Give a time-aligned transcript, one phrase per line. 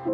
[0.00, 0.06] Hey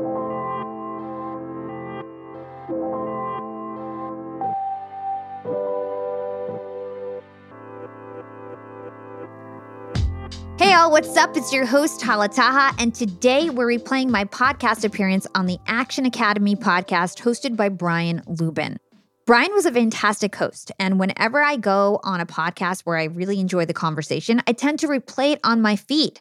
[10.72, 11.36] all, what's up?
[11.36, 16.04] It's your host Hala Taha, and today we're replaying my podcast appearance on the Action
[16.04, 18.78] Academy podcast hosted by Brian Luebben.
[19.24, 23.38] Brian was a fantastic host, and whenever I go on a podcast where I really
[23.38, 26.20] enjoy the conversation, I tend to replay it on my feed.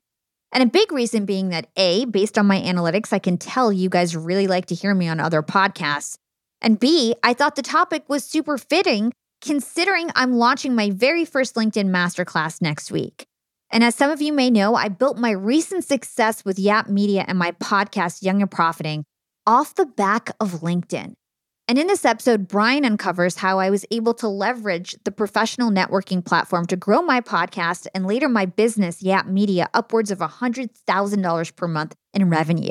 [0.55, 3.89] And a big reason being that A, based on my analytics, I can tell you
[3.89, 6.17] guys really like to hear me on other podcasts.
[6.61, 11.55] And B, I thought the topic was super fitting considering I'm launching my very first
[11.55, 13.25] LinkedIn masterclass next week.
[13.69, 17.25] And as some of you may know, I built my recent success with Yap Media
[17.27, 19.03] and my podcast, Young and Profiting,
[19.45, 21.15] off the back of LinkedIn.
[21.67, 26.23] And in this episode, Brian uncovers how I was able to leverage the professional networking
[26.23, 31.67] platform to grow my podcast and later my business, Yap Media, upwards of $100,000 per
[31.67, 32.69] month in revenue.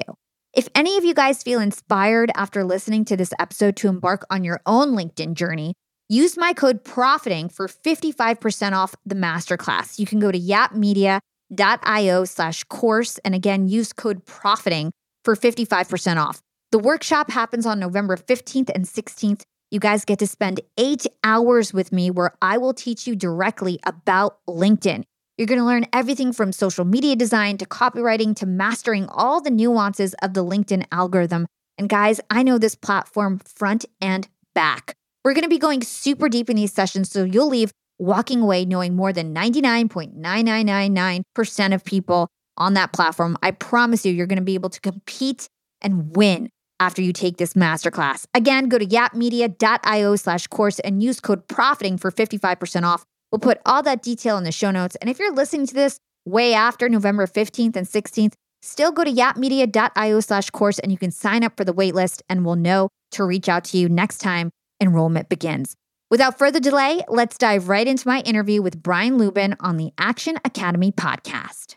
[0.55, 4.45] If any of you guys feel inspired after listening to this episode to embark on
[4.45, 5.75] your own LinkedIn journey,
[6.09, 9.99] Use my code profiting for 55% off the masterclass.
[9.99, 13.19] You can go to yapmedia.io slash course.
[13.25, 14.93] And again, use code profiting
[15.25, 16.41] for 55% off.
[16.75, 19.43] The workshop happens on November 15th and 16th.
[19.71, 23.79] You guys get to spend eight hours with me where I will teach you directly
[23.87, 25.05] about LinkedIn.
[25.39, 29.53] You're going to learn everything from social media design to copywriting to mastering all the
[29.53, 31.47] nuances of the LinkedIn algorithm.
[31.79, 34.97] And guys, I know this platform front and back.
[35.25, 38.65] We're going to be going super deep in these sessions, so you'll leave walking away
[38.65, 43.37] knowing more than 99.9999% of people on that platform.
[43.45, 45.49] I promise you, you're going to be able to compete
[45.81, 48.27] and win after you take this masterclass.
[48.35, 53.05] Again, go to yapmedia.io slash course and use code profiting for 55% off.
[53.31, 54.97] We'll put all that detail in the show notes.
[54.97, 59.13] And if you're listening to this way after November 15th and 16th, still go to
[59.13, 63.25] yapmedia.io slash course and you can sign up for the waitlist and we'll know to
[63.25, 64.51] reach out to you next time
[64.81, 65.77] enrollment begins.
[66.11, 70.37] Without further delay, let's dive right into my interview with Brian Luebben on the Action
[70.45, 71.77] Academy podcast.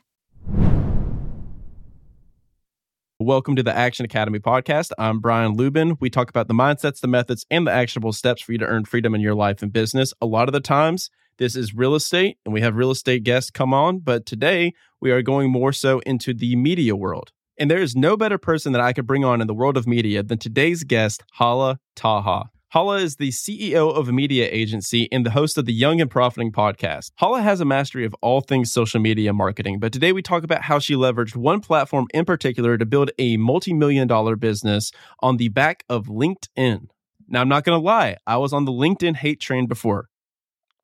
[3.19, 4.91] Welcome to the Action Academy podcast.
[4.99, 5.97] I'm Brian Luebben.
[5.99, 8.85] We talk about the mindsets, the methods, and the actionable steps for you to earn
[8.85, 10.13] freedom in your life and business.
[10.21, 13.49] A lot of the times, this is real estate, and we have real estate guests
[13.49, 17.31] come on, but today we are going more so into the media world.
[17.57, 19.87] And there is no better person that I could bring on in the world of
[19.87, 22.51] media than today's guest, Hala Taha.
[22.71, 26.11] Hala is the CEO of a media agency and the host of the Young and
[26.11, 27.11] Profiting podcast.
[27.15, 30.63] Hala has a mastery of all things social media marketing, but today we talk about
[30.63, 34.91] how she leveraged one platform in particular to build a multi million dollar business
[35.21, 36.89] on the back of LinkedIn.
[37.29, 40.09] Now, I'm not going to lie, I was on the LinkedIn hate train before.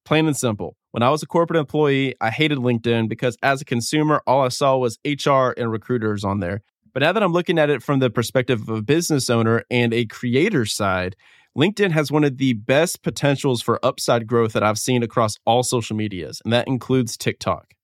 [0.06, 0.78] Plain and simple.
[0.92, 4.48] When I was a corporate employee, I hated LinkedIn because as a consumer, all I
[4.48, 6.62] saw was HR and recruiters on there.
[6.94, 9.94] But now that I'm looking at it from the perspective of a business owner and
[9.94, 11.16] a creator side,
[11.56, 15.62] LinkedIn has one of the best potentials for upside growth that I've seen across all
[15.62, 17.76] social medias, and that includes TikTok.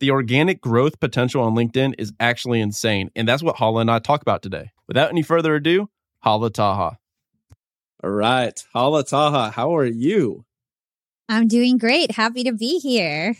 [0.00, 3.98] The organic growth potential on LinkedIn is actually insane, and that's what Hala and I
[3.98, 4.70] talk about today.
[4.86, 5.90] Without any further ado,
[6.20, 6.98] Hala Taha.
[8.02, 10.46] All right, Hala Taha, how are you?
[11.28, 12.12] I'm doing great.
[12.12, 13.36] Happy to be here.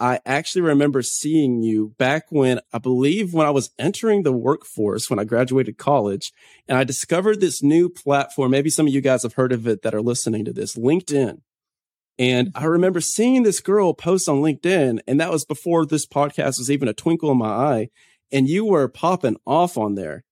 [0.00, 5.10] I actually remember seeing you back when I believe when I was entering the workforce
[5.10, 6.32] when I graduated college
[6.66, 8.50] and I discovered this new platform.
[8.50, 11.42] Maybe some of you guys have heard of it that are listening to this LinkedIn.
[12.18, 12.68] And I mm-hmm.
[12.68, 16.88] remember seeing this girl post on LinkedIn and that was before this podcast was even
[16.88, 17.88] a twinkle in my eye.
[18.32, 20.24] And you were popping off on there.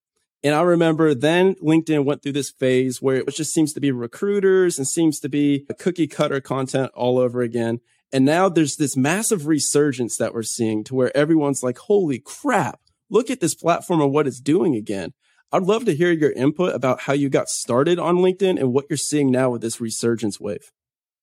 [0.43, 3.91] And I remember then LinkedIn went through this phase where it just seems to be
[3.91, 7.81] recruiters and seems to be cookie cutter content all over again.
[8.11, 12.79] And now there's this massive resurgence that we're seeing to where everyone's like, holy crap,
[13.09, 15.13] look at this platform and what it's doing again.
[15.51, 18.85] I'd love to hear your input about how you got started on LinkedIn and what
[18.89, 20.71] you're seeing now with this resurgence wave.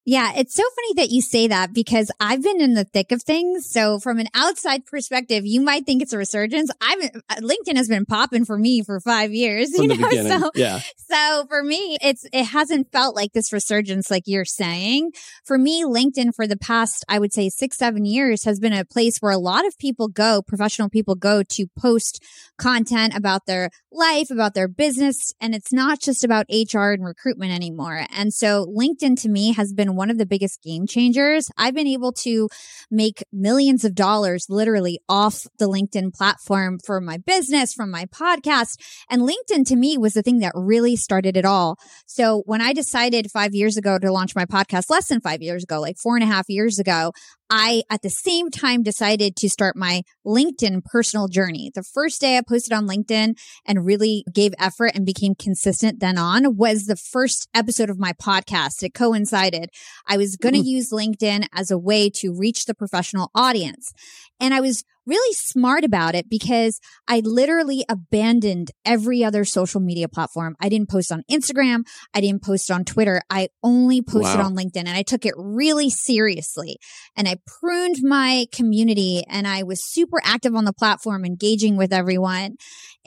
[0.08, 3.24] Yeah, it's so funny that you say that because I've been in the thick of
[3.24, 3.68] things.
[3.68, 6.70] So from an outside perspective, you might think it's a resurgence.
[6.80, 10.38] I've uh, LinkedIn has been popping for me for five years, from you know.
[10.38, 10.78] So yeah.
[10.97, 15.10] So for me, it's it hasn't felt like this resurgence, like you're saying.
[15.44, 18.84] For me, LinkedIn for the past, I would say six, seven years has been a
[18.84, 22.22] place where a lot of people go, professional people go to post
[22.59, 27.50] content about their life, about their business, and it's not just about HR and recruitment
[27.50, 28.06] anymore.
[28.10, 31.51] And so LinkedIn to me has been one of the biggest game changers.
[31.57, 32.48] I've been able to
[32.91, 38.78] make millions of dollars literally off the LinkedIn platform for my business, from my podcast.
[39.10, 41.78] And LinkedIn to me was the thing that really started it all.
[42.07, 45.65] So when I decided five years ago to launch my podcast, less than five years
[45.65, 47.13] ago, like four and a half years ago,
[47.51, 51.71] I, at the same time, decided to start my LinkedIn personal journey.
[51.75, 56.19] The first day I posted on LinkedIn and really gave effort and became consistent then
[56.19, 58.83] on was the first episode of my podcast.
[58.83, 59.71] It coincided.
[60.07, 60.69] I was going to mm-hmm.
[60.69, 63.93] use LinkedIn as a way to reach the professional audience.
[64.41, 70.08] And I was really smart about it because I literally abandoned every other social media
[70.08, 70.56] platform.
[70.60, 71.84] I didn't post on Instagram.
[72.14, 73.22] I didn't post on Twitter.
[73.30, 74.47] I only posted wow.
[74.47, 76.78] on LinkedIn and I took it really seriously
[77.16, 81.92] and I pruned my community and I was super active on the platform, engaging with
[81.92, 82.56] everyone.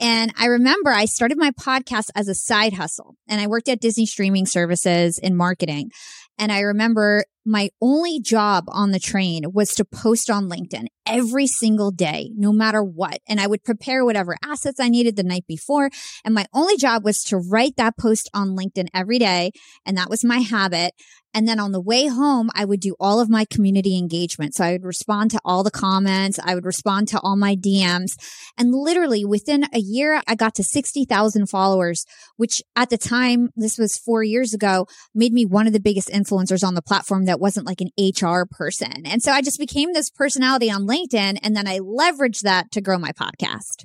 [0.00, 3.80] And I remember I started my podcast as a side hustle and I worked at
[3.80, 5.90] Disney streaming services in marketing.
[6.38, 11.46] And I remember my only job on the train was to post on LinkedIn every
[11.46, 13.18] single day, no matter what.
[13.28, 15.90] And I would prepare whatever assets I needed the night before.
[16.24, 19.50] And my only job was to write that post on LinkedIn every day.
[19.84, 20.92] And that was my habit.
[21.32, 24.54] And then on the way home, I would do all of my community engagement.
[24.54, 26.40] So I would respond to all the comments.
[26.42, 28.12] I would respond to all my DMs.
[28.58, 32.04] And literally within a year, I got to 60,000 followers,
[32.36, 36.08] which at the time, this was four years ago, made me one of the biggest
[36.08, 39.06] influencers on the platform that wasn't like an HR person.
[39.06, 41.38] And so I just became this personality on LinkedIn.
[41.44, 43.84] And then I leveraged that to grow my podcast.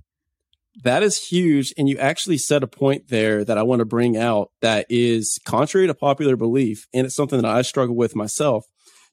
[0.83, 1.71] That is huge.
[1.77, 5.39] And you actually said a point there that I want to bring out that is
[5.45, 6.87] contrary to popular belief.
[6.91, 8.65] And it's something that I struggle with myself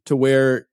[0.07, 0.67] to where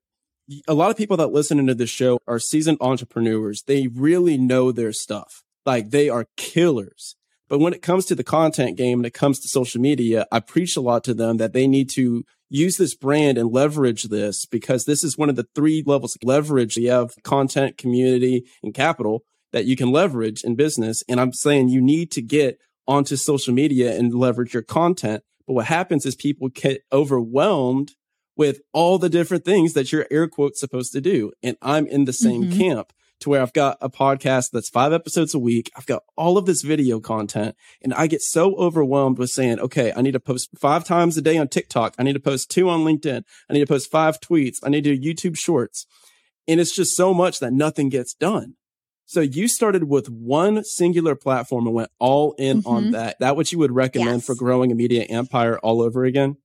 [0.66, 3.64] a lot of people that listen into this show are seasoned entrepreneurs.
[3.68, 5.44] They really know their stuff.
[5.66, 7.18] Like they are killers.
[7.50, 10.40] But when it comes to the content game and it comes to social media, I
[10.40, 14.46] preach a lot to them that they need to use this brand and leverage this
[14.46, 16.78] because this is one of the three levels of leverage.
[16.78, 21.04] You have content, community, and capital that you can leverage in business.
[21.10, 25.24] And I'm saying you need to get onto social media and leverage your content.
[25.48, 27.94] But what happens is people get overwhelmed
[28.36, 31.32] with all the different things that your air quotes supposed to do.
[31.42, 32.60] And I'm in the same mm-hmm.
[32.60, 35.72] camp to where I've got a podcast that's five episodes a week.
[35.76, 39.94] I've got all of this video content and I get so overwhelmed with saying, okay,
[39.96, 41.96] I need to post five times a day on TikTok.
[41.98, 43.24] I need to post two on LinkedIn.
[43.50, 44.58] I need to post five tweets.
[44.64, 45.86] I need to do YouTube shorts.
[46.48, 48.56] And it's just so much that nothing gets done.
[49.06, 52.70] So you started with one singular platform and went all in mm-hmm.
[52.70, 53.18] on that.
[53.20, 54.26] That what you would recommend yes.
[54.26, 56.38] for growing a media empire all over again?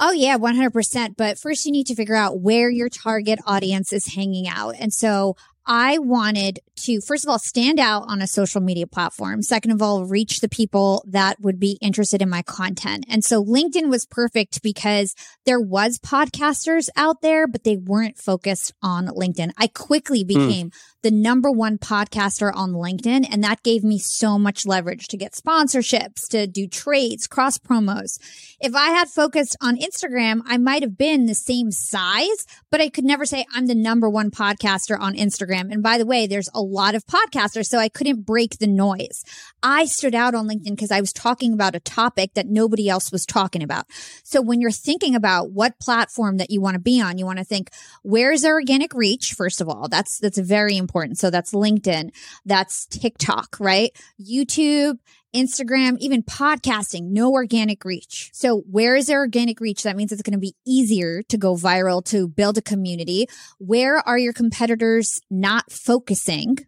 [0.00, 1.16] Oh yeah, 100%.
[1.16, 4.74] But first you need to figure out where your target audience is hanging out.
[4.78, 9.42] And so I wanted to, first of all, stand out on a social media platform.
[9.42, 13.06] Second of all, reach the people that would be interested in my content.
[13.08, 15.14] And so LinkedIn was perfect because
[15.46, 19.52] there was podcasters out there, but they weren't focused on LinkedIn.
[19.56, 20.26] I quickly hmm.
[20.26, 20.74] became mm.
[21.02, 23.26] the number one podcaster on LinkedIn.
[23.30, 28.18] And that gave me so much leverage to get sponsorships, to do trades, cross promos.
[28.60, 32.88] If I had focused on Instagram, I might have been the same size, but I
[32.88, 35.53] could never say I'm the number one podcaster on Instagram.
[35.54, 39.24] And by the way, there's a lot of podcasters, so I couldn't break the noise.
[39.62, 43.10] I stood out on LinkedIn because I was talking about a topic that nobody else
[43.12, 43.86] was talking about.
[44.22, 47.38] So when you're thinking about what platform that you want to be on, you want
[47.38, 47.70] to think,
[48.02, 49.34] where's their organic reach?
[49.36, 51.18] First of all, that's, that's very important.
[51.18, 52.10] So that's LinkedIn.
[52.44, 53.90] That's TikTok, right?
[54.20, 54.98] YouTube
[55.34, 58.30] Instagram, even podcasting, no organic reach.
[58.32, 59.82] So where is there organic reach?
[59.82, 63.26] That means it's going to be easier to go viral, to build a community.
[63.58, 66.58] Where are your competitors not focusing?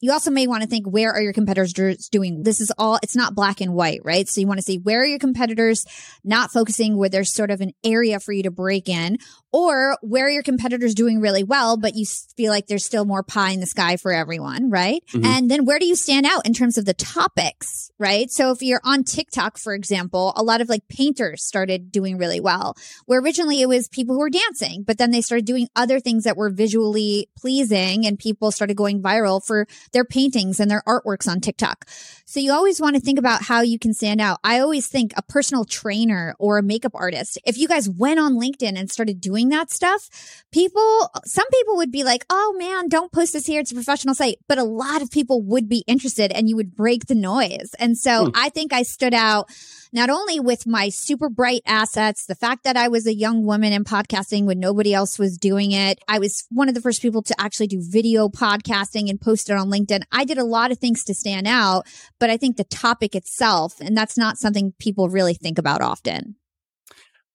[0.00, 2.42] You also may want to think where are your competitors doing?
[2.42, 4.28] This is all it's not black and white right?
[4.28, 5.84] So you want to see where are your competitors
[6.24, 9.18] not focusing where there's sort of an area for you to break in?
[9.52, 12.04] Or where are your competitors doing really well but you
[12.36, 15.02] feel like there's still more pie in the sky for everyone right?
[15.08, 15.24] Mm-hmm.
[15.24, 18.30] and then where do you stand out in terms of the topics right?
[18.30, 22.40] So if you're on tiktok for example a lot of like painters started doing really
[22.40, 22.76] well
[23.06, 26.24] where originally it was people who were dancing but then they started doing other things
[26.24, 31.28] that were visually pleasing and people started going viral for their paintings and their artworks
[31.28, 31.86] on TikTok.
[32.24, 34.38] So you always want to think about how you can stand out.
[34.44, 38.34] I always think a personal trainer or a makeup artist, if you guys went on
[38.34, 40.08] LinkedIn and started doing that stuff,
[40.52, 43.60] people, some people would be like, oh man, don't post this here.
[43.60, 44.38] It's a professional site.
[44.46, 47.74] But a lot of people would be interested and you would break the noise.
[47.78, 48.30] And so hmm.
[48.34, 49.48] I think I stood out
[49.92, 53.72] not only with my super bright assets, the fact that I was a young woman
[53.72, 55.98] in podcasting when nobody else was doing it.
[56.08, 59.56] I was one of the first people to actually do video podcasting and post it
[59.56, 60.02] on LinkedIn.
[60.12, 61.86] I did a lot of things to stand out,
[62.18, 66.36] but I think the topic itself, and that's not something people really think about often.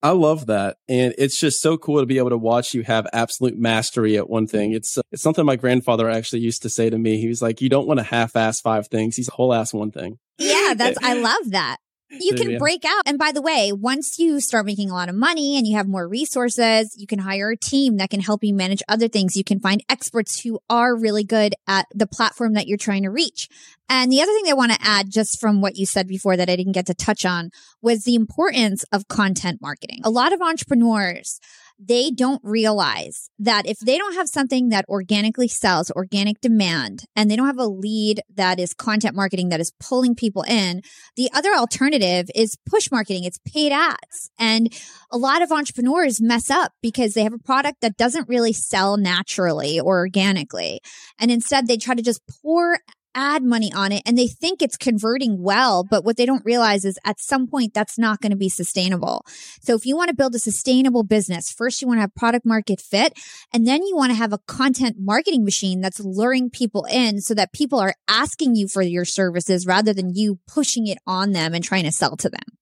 [0.04, 0.78] I love that.
[0.90, 4.30] And it's just so cool to be able to watch you have absolute mastery at
[4.30, 4.74] one thing.
[4.74, 7.20] It's, uh, it's something my grandfather actually used to say to me.
[7.20, 9.16] He was like, you don't want to half ass five things.
[9.16, 10.20] He's a whole ass one thing.
[10.38, 11.78] Yeah, that's, I love that.
[12.20, 13.04] You can break out.
[13.06, 15.88] And by the way, once you start making a lot of money and you have
[15.88, 19.36] more resources, you can hire a team that can help you manage other things.
[19.36, 23.10] You can find experts who are really good at the platform that you're trying to
[23.10, 23.48] reach.
[23.90, 26.50] And the other thing I want to add, just from what you said before that
[26.50, 27.52] I didn't get to touch on,
[27.82, 30.00] was the importance of content marketing.
[30.04, 31.40] A lot of entrepreneurs
[31.88, 37.30] they don't realize that if they don't have something that organically sells, organic demand, and
[37.30, 40.82] they don't have a lead that is content marketing that is pulling people in,
[41.16, 43.24] the other alternative is push marketing.
[43.24, 44.32] It's paid ads.
[44.40, 44.74] And
[45.12, 48.98] a lot of entrepreneurs mess up because they have a product that doesn't really sell
[48.98, 50.82] naturally or organically.
[51.20, 52.80] And instead they try to just pour
[53.16, 56.86] add money on it and they think it's converting well, but what they don't realize
[56.86, 59.26] is at some point that's not going to be sustainable.
[59.62, 62.46] So if you want to build a sustainable business, first you want to have product
[62.46, 63.14] market fit
[63.54, 67.34] and then you want to have a content marketing machine that's luring people in so
[67.34, 71.54] that people are asking you for your services rather than you pushing it on them
[71.54, 72.53] and trying to sell to them.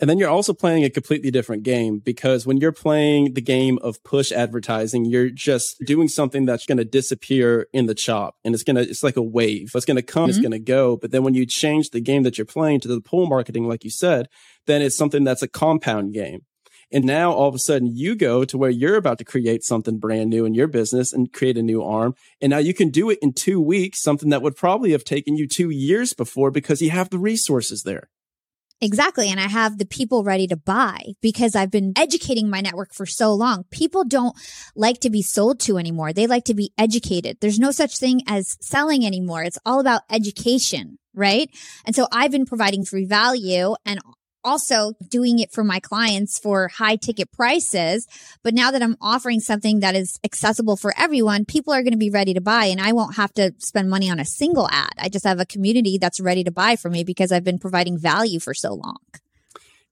[0.00, 3.78] And then you're also playing a completely different game because when you're playing the game
[3.82, 8.54] of push advertising, you're just doing something that's going to disappear in the chop and
[8.54, 9.72] it's going to, it's like a wave.
[9.74, 10.30] It's going to come, mm-hmm.
[10.30, 10.96] it's going to go.
[10.96, 13.84] But then when you change the game that you're playing to the pull marketing, like
[13.84, 14.28] you said,
[14.66, 16.46] then it's something that's a compound game.
[16.90, 19.98] And now all of a sudden you go to where you're about to create something
[19.98, 22.14] brand new in your business and create a new arm.
[22.40, 25.36] And now you can do it in two weeks, something that would probably have taken
[25.36, 28.08] you two years before because you have the resources there.
[28.82, 29.28] Exactly.
[29.28, 33.04] And I have the people ready to buy because I've been educating my network for
[33.04, 33.64] so long.
[33.70, 34.34] People don't
[34.74, 36.12] like to be sold to anymore.
[36.14, 37.36] They like to be educated.
[37.40, 39.42] There's no such thing as selling anymore.
[39.42, 41.50] It's all about education, right?
[41.84, 44.00] And so I've been providing free value and
[44.44, 48.06] also doing it for my clients for high ticket prices.
[48.42, 51.98] But now that I'm offering something that is accessible for everyone, people are going to
[51.98, 54.92] be ready to buy and I won't have to spend money on a single ad.
[54.98, 57.98] I just have a community that's ready to buy for me because I've been providing
[57.98, 58.98] value for so long.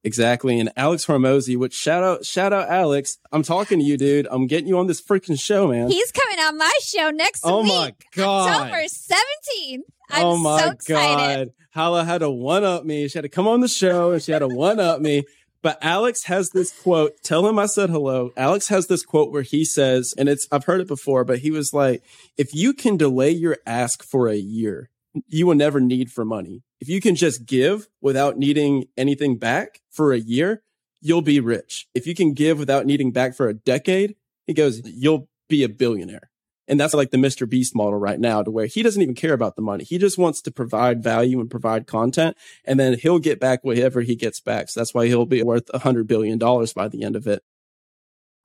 [0.04, 0.60] Exactly.
[0.60, 3.18] And Alex Hormozi, which shout out, shout out Alex.
[3.32, 4.28] I'm talking to you, dude.
[4.30, 5.90] I'm getting you on this freaking show, man.
[5.90, 7.72] He's coming on my show next oh week.
[7.72, 8.50] Oh my God.
[8.50, 9.82] October 17th.
[10.10, 11.50] I'm oh my so God.
[11.72, 13.08] Hala had to one up me.
[13.08, 15.24] She had to come on the show and she had to one up me.
[15.60, 17.20] But Alex has this quote.
[17.22, 18.30] Tell him I said hello.
[18.36, 21.50] Alex has this quote where he says, and it's, I've heard it before, but he
[21.50, 22.02] was like,
[22.36, 24.88] if you can delay your ask for a year,
[25.26, 26.62] you will never need for money.
[26.80, 30.62] If you can just give without needing anything back for a year,
[31.00, 31.88] you'll be rich.
[31.92, 34.14] If you can give without needing back for a decade,
[34.46, 36.27] he goes, you'll be a billionaire.
[36.68, 37.48] And that's like the Mr.
[37.48, 39.84] Beast model right now to where he doesn't even care about the money.
[39.84, 42.36] He just wants to provide value and provide content.
[42.64, 44.68] And then he'll get back whatever he gets back.
[44.68, 47.42] So that's why he'll be worth a hundred billion dollars by the end of it.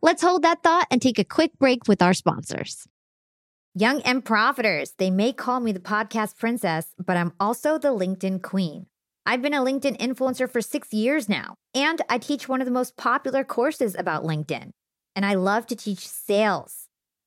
[0.02, 2.88] Let's hold that thought and take a quick break with our sponsors.
[3.76, 8.42] Young and profiters, they may call me the podcast princess, but I'm also the LinkedIn
[8.42, 8.86] queen.
[9.26, 12.72] I've been a LinkedIn influencer for six years now, and I teach one of the
[12.72, 14.72] most popular courses about LinkedIn.
[15.16, 16.83] And I love to teach sales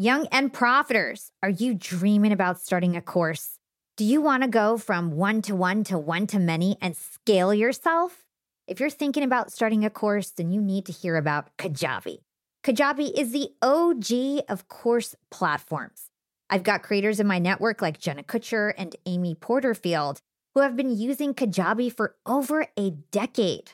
[0.00, 3.58] Young and profiters, are you dreaming about starting a course?
[3.98, 7.52] Do you want to go from one to one to one to many and scale
[7.52, 8.24] yourself?
[8.66, 12.20] If you're thinking about starting a course, then you need to hear about Kajabi.
[12.64, 16.06] Kajabi is the OG of course platforms.
[16.48, 20.22] I've got creators in my network like Jenna Kutcher and Amy Porterfield
[20.54, 23.72] who have been using Kajabi for over a decade.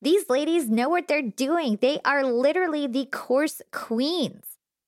[0.00, 1.76] These ladies know what they're doing.
[1.82, 4.55] They are literally the course queens.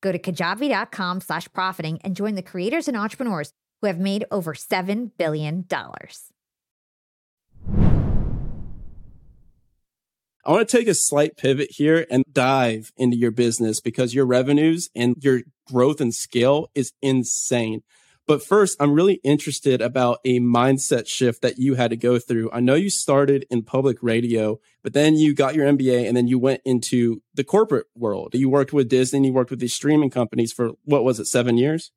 [0.00, 4.54] Go to kajabi.com slash profiting and join the creators and entrepreneurs who have made over
[4.54, 5.66] $7 billion.
[10.44, 14.24] I want to take a slight pivot here and dive into your business because your
[14.24, 17.82] revenues and your growth and scale is insane.
[18.28, 22.50] But first, I'm really interested about a mindset shift that you had to go through.
[22.52, 26.28] I know you started in public radio, but then you got your MBA and then
[26.28, 28.34] you went into the corporate world.
[28.34, 31.56] You worked with Disney, you worked with these streaming companies for what was it, seven
[31.56, 31.90] years?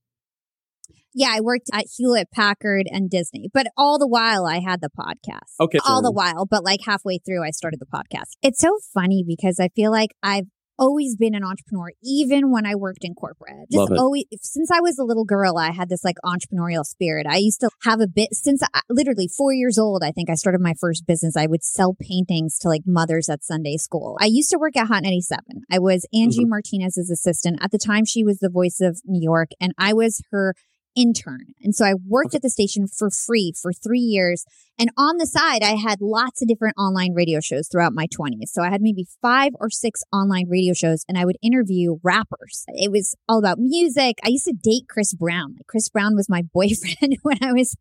[1.14, 4.90] Yeah, I worked at Hewlett Packard and Disney, but all the while I had the
[4.90, 5.60] podcast.
[5.60, 5.80] Okay.
[5.86, 8.38] All the while, but like halfway through, I started the podcast.
[8.42, 10.48] It's so funny because I feel like I've
[10.78, 13.70] always been an entrepreneur, even when I worked in corporate.
[13.72, 17.28] Just always, since I was a little girl, I had this like entrepreneurial spirit.
[17.30, 20.04] I used to have a bit since I, literally four years old.
[20.04, 21.38] I think I started my first business.
[21.38, 24.18] I would sell paintings to like mothers at Sunday school.
[24.20, 25.44] I used to work at Hot 97.
[25.72, 26.50] I was Angie mm-hmm.
[26.50, 27.60] Martinez's assistant.
[27.62, 30.56] At the time, she was the voice of New York, and I was her
[30.96, 31.54] intern.
[31.62, 34.46] And so I worked at the station for free for three years.
[34.80, 38.48] And on the side, I had lots of different online radio shows throughout my 20s.
[38.48, 42.66] So I had maybe five or six online radio shows and I would interview rappers.
[42.70, 44.18] It was all about music.
[44.24, 45.56] I used to date Chris Brown.
[45.58, 47.76] Like Chris Brown was my boyfriend when I was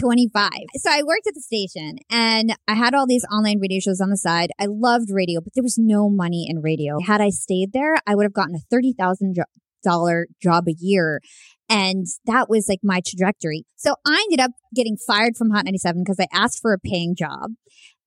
[0.00, 0.50] 25.
[0.76, 4.10] So I worked at the station and I had all these online radio shows on
[4.10, 4.50] the side.
[4.58, 7.00] I loved radio, but there was no money in radio.
[7.00, 9.44] Had I stayed there, I would have gotten a $30,000
[10.42, 11.20] job a year
[11.68, 13.64] and that was like my trajectory.
[13.76, 17.14] So I ended up getting fired from Hot 97 because I asked for a paying
[17.16, 17.50] job.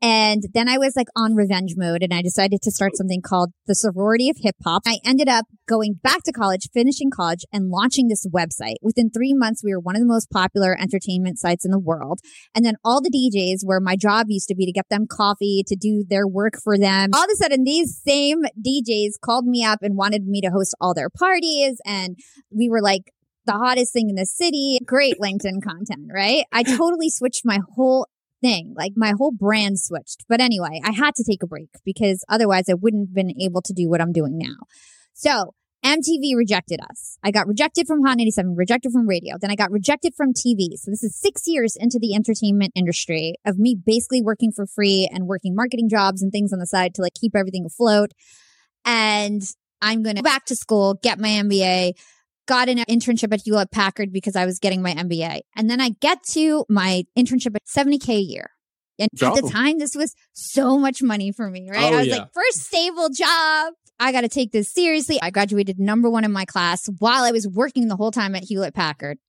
[0.01, 3.51] And then I was like on revenge mode and I decided to start something called
[3.67, 4.83] the sorority of hip hop.
[4.87, 8.75] I ended up going back to college, finishing college and launching this website.
[8.81, 12.19] Within three months, we were one of the most popular entertainment sites in the world.
[12.55, 15.63] And then all the DJs where my job used to be to get them coffee,
[15.67, 17.09] to do their work for them.
[17.13, 20.75] All of a sudden, these same DJs called me up and wanted me to host
[20.79, 21.81] all their parties.
[21.85, 22.15] And
[22.49, 23.11] we were like
[23.49, 24.79] the hottest thing in the city.
[24.85, 26.45] Great LinkedIn content, right?
[26.51, 28.07] I totally switched my whole
[28.41, 28.73] thing.
[28.77, 30.25] Like my whole brand switched.
[30.29, 33.61] But anyway, I had to take a break because otherwise I wouldn't have been able
[33.63, 34.55] to do what I'm doing now.
[35.13, 37.17] So MTV rejected us.
[37.23, 39.35] I got rejected from Hot 97, rejected from radio.
[39.39, 40.75] Then I got rejected from TV.
[40.75, 45.09] So this is six years into the entertainment industry of me basically working for free
[45.11, 48.11] and working marketing jobs and things on the side to like keep everything afloat.
[48.85, 49.41] And
[49.81, 51.93] I'm going to go back to school, get my MBA,
[52.49, 55.41] got an internship at Hewlett Packard because I was getting my MBA.
[55.55, 58.49] And then I get to my internship at 70K a year.
[58.97, 61.93] And at the time, this was so much money for me, right?
[61.93, 62.17] Oh, I was yeah.
[62.17, 63.73] like, first stable job.
[63.99, 65.19] I got to take this seriously.
[65.21, 68.43] I graduated number one in my class while I was working the whole time at
[68.43, 69.19] Hewlett Packard.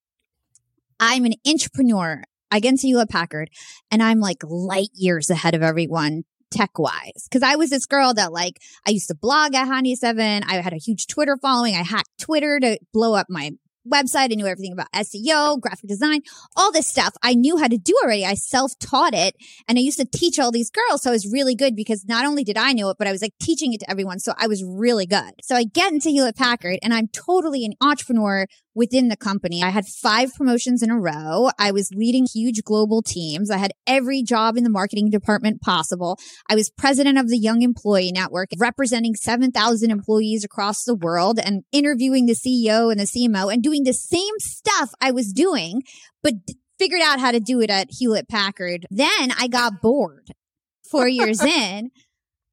[0.98, 2.22] I'm an entrepreneur.
[2.50, 3.50] I get into Hewlett Packard
[3.90, 7.29] and I'm like light years ahead of everyone tech wise.
[7.31, 10.43] Cause I was this girl that like, I used to blog at Honey 7.
[10.45, 11.75] I had a huge Twitter following.
[11.75, 13.53] I hacked Twitter to blow up my
[13.91, 14.33] website.
[14.33, 16.21] I knew everything about SEO, graphic design,
[16.57, 17.15] all this stuff.
[17.23, 18.25] I knew how to do already.
[18.25, 19.35] I self taught it
[19.69, 21.03] and I used to teach all these girls.
[21.03, 23.23] So I was really good because not only did I know it, but I was
[23.23, 24.19] like teaching it to everyone.
[24.19, 25.33] So I was really good.
[25.43, 29.62] So I get into Hewlett Packard and I'm totally an entrepreneur within the company.
[29.62, 31.50] I had five promotions in a row.
[31.59, 33.50] I was leading huge global teams.
[33.50, 36.18] I had every job in the marketing department possible.
[36.48, 41.62] I was president of the Young Employee Network, representing 7,000 employees across the world and
[41.72, 45.83] interviewing the CEO and the CMO and doing the same stuff I was doing,
[46.22, 46.35] but
[46.78, 48.87] figured out how to do it at Hewlett Packard.
[48.90, 50.28] Then I got bored
[50.90, 51.90] four years in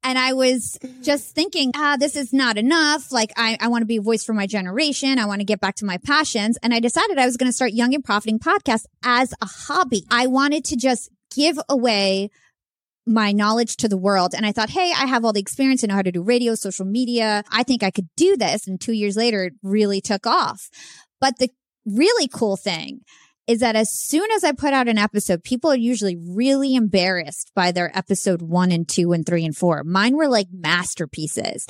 [0.08, 3.12] and I was just thinking, ah, this is not enough.
[3.12, 5.20] Like, I, I want to be a voice for my generation.
[5.20, 6.58] I want to get back to my passions.
[6.63, 10.06] And I decided I was going to start Young and Profiting podcast as a hobby.
[10.10, 12.30] I wanted to just give away
[13.06, 14.34] my knowledge to the world.
[14.34, 15.84] And I thought, hey, I have all the experience.
[15.84, 17.43] I know how to do radio, social media.
[17.52, 18.65] I think I could do this.
[18.65, 20.70] And two years later, it really took off.
[21.20, 21.50] But the
[21.86, 23.02] really cool thing
[23.48, 27.52] is that as soon as I put out an episode, people are usually really embarrassed
[27.56, 29.84] by their episode one and two and three and four.
[29.86, 31.66] Mine were like masterpieces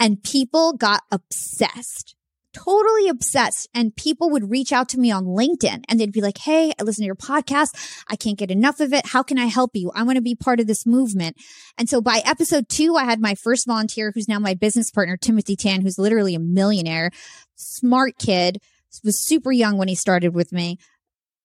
[0.00, 2.14] and people got obsessed.
[2.54, 3.68] Totally obsessed.
[3.74, 6.82] And people would reach out to me on LinkedIn and they'd be like, Hey, I
[6.82, 8.02] listen to your podcast.
[8.08, 9.06] I can't get enough of it.
[9.08, 9.92] How can I help you?
[9.94, 11.36] I want to be part of this movement.
[11.76, 15.18] And so by episode two, I had my first volunteer who's now my business partner,
[15.18, 17.10] Timothy Tan, who's literally a millionaire,
[17.54, 18.58] smart kid,
[19.04, 20.78] was super young when he started with me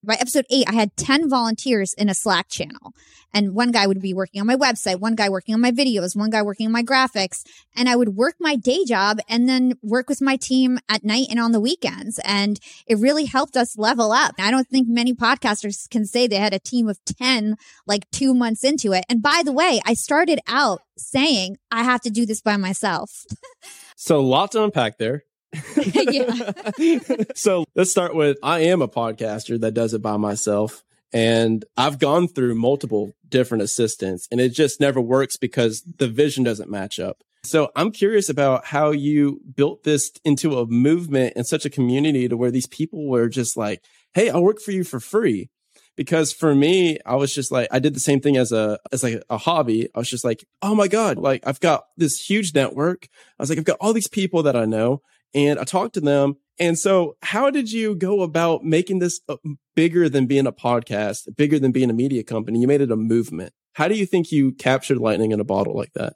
[0.06, 2.92] by episode eight, I had 10 volunteers in a Slack channel.
[3.32, 6.14] And one guy would be working on my website, one guy working on my videos,
[6.14, 7.44] one guy working on my graphics.
[7.74, 11.26] And I would work my day job and then work with my team at night
[11.30, 12.20] and on the weekends.
[12.24, 14.36] And it really helped us level up.
[14.38, 18.34] I don't think many podcasters can say they had a team of 10 like two
[18.34, 19.04] months into it.
[19.08, 23.24] And by the way, I started out saying I have to do this by myself.
[23.96, 25.24] so a lot to unpack there.
[27.34, 30.82] so let's start with I am a podcaster that does it by myself.
[31.12, 36.42] And I've gone through multiple different assistants and it just never works because the vision
[36.42, 37.22] doesn't match up.
[37.44, 42.26] So I'm curious about how you built this into a movement and such a community
[42.26, 43.82] to where these people were just like,
[44.14, 45.50] Hey, I'll work for you for free.
[45.96, 49.04] Because for me, I was just like, I did the same thing as a, as
[49.04, 49.88] like a hobby.
[49.94, 53.08] I was just like, Oh my God, like I've got this huge network.
[53.38, 55.02] I was like, I've got all these people that I know
[55.34, 56.36] and I talked to them.
[56.58, 59.36] And so how did you go about making this uh,
[59.74, 62.60] bigger than being a podcast, bigger than being a media company?
[62.60, 63.52] You made it a movement.
[63.72, 66.14] How do you think you captured lightning in a bottle like that?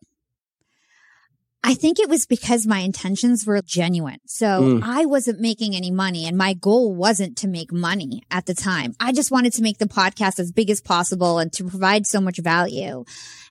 [1.65, 4.21] I think it was because my intentions were genuine.
[4.27, 4.83] So mm.
[4.83, 8.95] I wasn't making any money and my goal wasn't to make money at the time.
[9.01, 12.21] I just wanted to make the podcast as big as possible and to provide so
[12.21, 13.05] much value.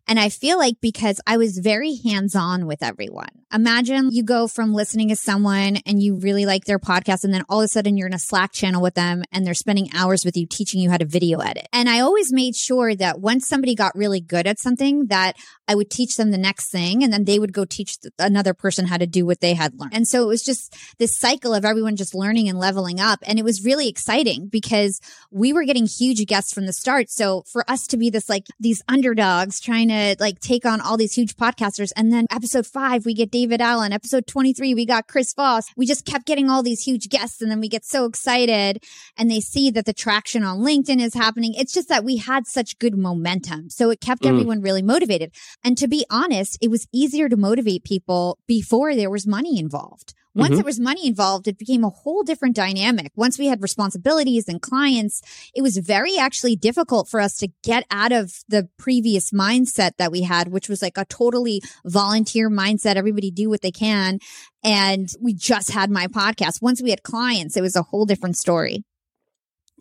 [0.07, 3.27] And I feel like because I was very hands on with everyone.
[3.53, 7.43] Imagine you go from listening to someone and you really like their podcast and then
[7.49, 10.25] all of a sudden you're in a Slack channel with them and they're spending hours
[10.25, 11.67] with you teaching you how to video edit.
[11.73, 15.33] And I always made sure that once somebody got really good at something that
[15.67, 18.85] I would teach them the next thing and then they would go teach another person
[18.85, 19.93] how to do what they had learned.
[19.93, 23.19] And so it was just this cycle of everyone just learning and leveling up.
[23.25, 27.09] And it was really exciting because we were getting huge guests from the start.
[27.09, 30.97] So for us to be this like these underdogs trying to like take on all
[30.97, 31.91] these huge podcasters.
[31.95, 33.93] And then episode five, we get David Allen.
[33.93, 35.65] Episode 23, we got Chris Voss.
[35.75, 37.41] We just kept getting all these huge guests.
[37.41, 38.83] And then we get so excited
[39.17, 41.53] and they see that the traction on LinkedIn is happening.
[41.55, 43.69] It's just that we had such good momentum.
[43.69, 44.29] So it kept mm.
[44.29, 45.33] everyone really motivated.
[45.63, 50.13] And to be honest, it was easier to motivate people before there was money involved.
[50.37, 50.57] Once mm-hmm.
[50.57, 53.11] there was money involved, it became a whole different dynamic.
[53.15, 55.23] Once we had responsibilities and clients,
[55.55, 60.11] it was very actually difficult for us to get out of the previous mindset that
[60.11, 62.97] we had, which was like a totally volunteer mindset.
[62.97, 64.19] Everybody do what they can.
[64.63, 66.61] And we just had my podcast.
[66.61, 68.83] Once we had clients, it was a whole different story.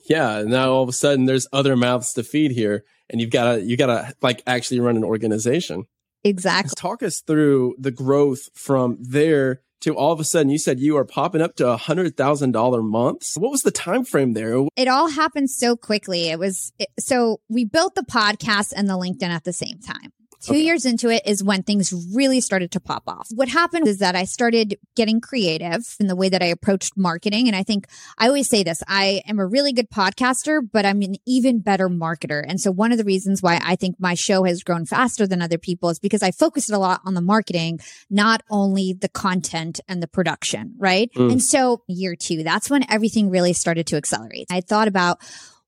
[0.09, 0.43] Yeah.
[0.47, 3.63] Now all of a sudden there's other mouths to feed here and you've got to,
[3.63, 5.85] you got to like actually run an organization.
[6.25, 6.73] Exactly.
[6.75, 10.97] Talk us through the growth from there to all of a sudden you said you
[10.97, 13.37] are popping up to a hundred thousand dollar months.
[13.37, 14.65] What was the time frame there?
[14.77, 16.29] It all happened so quickly.
[16.29, 20.13] It was it, so we built the podcast and the LinkedIn at the same time.
[20.41, 20.63] Two okay.
[20.63, 23.29] years into it is when things really started to pop off.
[23.35, 27.47] What happened is that I started getting creative in the way that I approached marketing.
[27.47, 27.87] And I think
[28.19, 31.89] I always say this I am a really good podcaster, but I'm an even better
[31.89, 32.45] marketer.
[32.47, 35.43] And so one of the reasons why I think my show has grown faster than
[35.43, 39.81] other people is because I focused a lot on the marketing, not only the content
[39.89, 41.11] and the production, right?
[41.15, 41.33] Mm.
[41.33, 44.47] And so year two, that's when everything really started to accelerate.
[44.51, 45.19] I thought about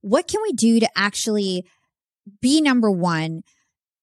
[0.01, 1.65] what can we do to actually
[2.41, 3.43] be number one?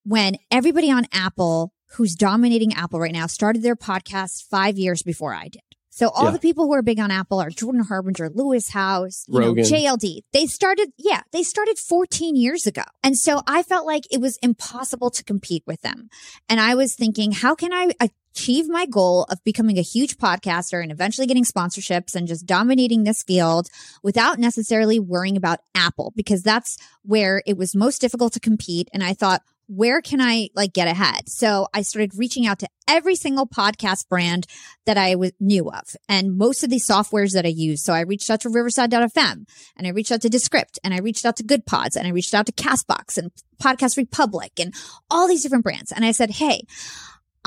[0.05, 5.33] When everybody on Apple who's dominating Apple right now started their podcast five years before
[5.33, 5.61] I did.
[5.89, 6.31] So all Yeah.
[6.31, 10.23] the people who are big on Apple are Jordan Harbinger, Lewis Howes, you know, JLD.
[10.33, 12.83] They started, yeah, they started 14 years ago.
[13.01, 16.09] And so I felt like it was impossible to compete with them.
[16.49, 20.83] And I was thinking, how can I achieve my goal of becoming a huge podcaster
[20.83, 23.69] and eventually getting sponsorships and just dominating this field
[24.03, 26.11] without necessarily worrying about Apple?
[26.13, 28.89] Because that's where it was most difficult to compete.
[28.91, 31.27] And I thought, where can I like get ahead?
[31.29, 34.45] So I started reaching out to every single podcast brand
[34.85, 37.83] that I w- knew of and most of these softwares that I use.
[37.83, 41.25] So I reached out to Riverside.fm and I reached out to Descript and I reached
[41.25, 44.73] out to Goodpods and I reached out to Castbox and Podcast Republic and
[45.09, 45.91] all these different brands.
[45.91, 46.63] And I said, Hey,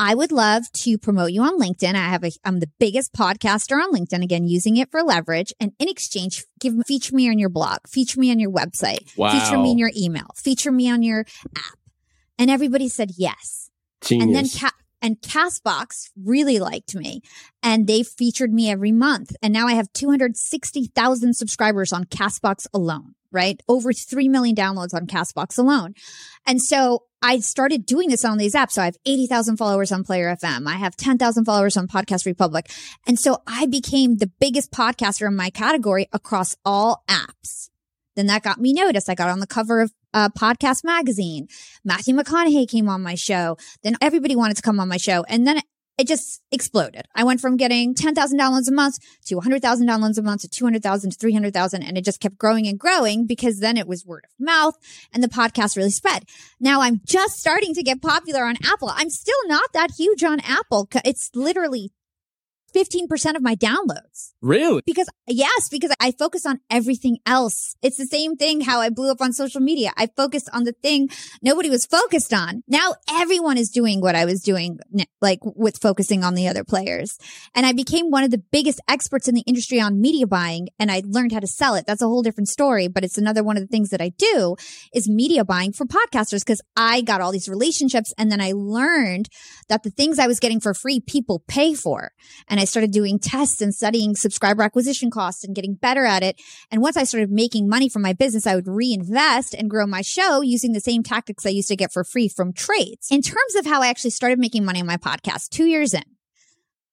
[0.00, 1.96] I would love to promote you on LinkedIn.
[1.96, 4.22] I have a, I'm the biggest podcaster on LinkedIn.
[4.22, 8.20] Again, using it for leverage and in exchange, give feature me on your blog, feature
[8.20, 11.26] me on your website, feature me in your email, feature me on your
[11.56, 11.77] app.
[12.38, 13.70] And everybody said yes.
[14.00, 14.26] Genius.
[14.26, 17.22] And then Ca- and Castbox really liked me
[17.62, 19.34] and they featured me every month.
[19.42, 23.62] And now I have 260,000 subscribers on Castbox alone, right?
[23.68, 25.94] Over 3 million downloads on Castbox alone.
[26.46, 28.72] And so I started doing this on these apps.
[28.72, 30.66] So I have 80,000 followers on Player FM.
[30.66, 32.70] I have 10,000 followers on Podcast Republic.
[33.06, 37.70] And so I became the biggest podcaster in my category across all apps.
[38.18, 39.08] Then that got me noticed.
[39.08, 41.46] I got on the cover of uh, Podcast Magazine.
[41.84, 43.56] Matthew McConaughey came on my show.
[43.84, 45.24] Then everybody wanted to come on my show.
[45.28, 45.60] And then
[45.98, 47.06] it just exploded.
[47.14, 51.12] I went from getting 10,000 downloads a month to 100,000 downloads a month to 200,000
[51.12, 51.82] to 300,000.
[51.84, 54.74] And it just kept growing and growing because then it was word of mouth
[55.12, 56.24] and the podcast really spread.
[56.58, 58.90] Now I'm just starting to get popular on Apple.
[58.92, 60.88] I'm still not that huge on Apple.
[61.04, 61.92] It's literally
[62.74, 64.82] 15% of my downloads really?
[64.86, 67.76] because yes, because I focus on everything else.
[67.82, 69.92] It's the same thing how I blew up on social media.
[69.96, 71.08] I focused on the thing
[71.42, 72.62] nobody was focused on.
[72.68, 74.78] Now everyone is doing what I was doing,
[75.20, 77.18] like with focusing on the other players.
[77.54, 80.90] And I became one of the biggest experts in the industry on media buying and
[80.90, 81.86] I learned how to sell it.
[81.86, 84.56] That's a whole different story, but it's another one of the things that I do
[84.94, 89.28] is media buying for podcasters because I got all these relationships and then I learned
[89.68, 92.12] that the things I was getting for free, people pay for.
[92.48, 96.40] And I started doing tests and studying subscriber acquisition costs and getting better at it.
[96.70, 100.02] And once I started making money from my business, I would reinvest and grow my
[100.02, 103.08] show using the same tactics I used to get for free from trades.
[103.10, 106.02] In terms of how I actually started making money on my podcast, two years in,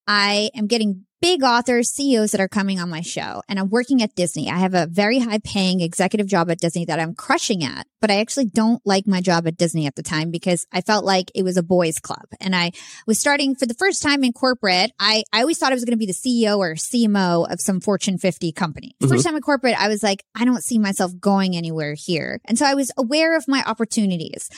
[0.08, 4.04] I am getting big authors, CEOs that are coming on my show and I'm working
[4.04, 4.48] at Disney.
[4.48, 8.12] I have a very high paying executive job at Disney that I'm crushing at, but
[8.12, 11.32] I actually don't like my job at Disney at the time because I felt like
[11.34, 12.74] it was a boys club and I
[13.08, 14.92] was starting for the first time in corporate.
[15.00, 17.80] I, I always thought I was going to be the CEO or CMO of some
[17.80, 18.96] Fortune 50 company.
[19.00, 22.40] The First time in corporate, I was like, I don't see myself going anywhere here.
[22.46, 24.50] And so I was aware of my opportunities.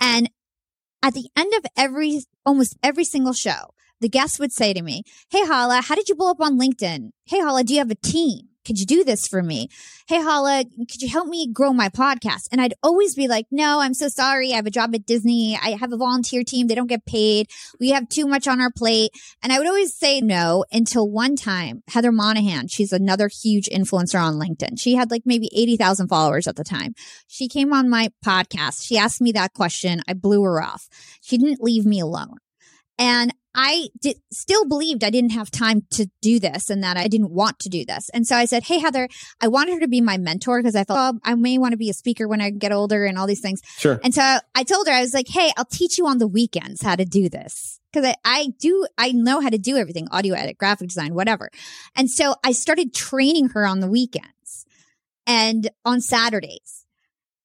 [0.00, 0.28] And
[1.04, 5.02] at the end of every, almost every single show, the guests would say to me,
[5.30, 7.10] Hey, Hala, how did you blow up on LinkedIn?
[7.24, 8.48] Hey, Hala, do you have a team?
[8.66, 9.68] Could you do this for me?
[10.08, 12.48] Hey, Hala, could you help me grow my podcast?
[12.50, 14.52] And I'd always be like, no, I'm so sorry.
[14.52, 15.56] I have a job at Disney.
[15.56, 16.66] I have a volunteer team.
[16.66, 17.46] They don't get paid.
[17.78, 19.12] We have too much on our plate.
[19.40, 24.20] And I would always say no until one time, Heather Monahan, she's another huge influencer
[24.20, 24.80] on LinkedIn.
[24.80, 26.94] She had like maybe 80,000 followers at the time.
[27.28, 28.84] She came on my podcast.
[28.84, 30.02] She asked me that question.
[30.08, 30.88] I blew her off.
[31.22, 32.38] She didn't leave me alone.
[32.98, 37.08] And I did, still believed I didn't have time to do this and that I
[37.08, 38.10] didn't want to do this.
[38.10, 39.08] And so I said, Hey, Heather,
[39.40, 41.78] I wanted her to be my mentor because I thought oh, I may want to
[41.78, 43.62] be a speaker when I get older and all these things.
[43.78, 43.98] Sure.
[44.04, 46.82] And so I told her, I was like, Hey, I'll teach you on the weekends
[46.82, 47.80] how to do this.
[47.94, 51.50] Cause I, I do, I know how to do everything, audio edit, graphic design, whatever.
[51.96, 54.66] And so I started training her on the weekends
[55.26, 56.84] and on Saturdays.